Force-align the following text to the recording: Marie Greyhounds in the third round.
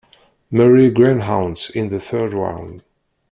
Marie 0.49 0.89
Greyhounds 0.89 1.69
in 1.69 1.89
the 1.89 1.99
third 1.99 2.33
round. 2.33 2.81